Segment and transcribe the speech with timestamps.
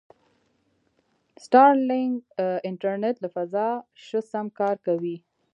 [1.43, 2.15] سټارلینک
[2.69, 3.67] انټرنېټ له فضا
[4.05, 5.17] شه سم کار کوي.